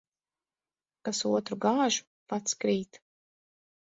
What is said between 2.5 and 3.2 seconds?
krīt.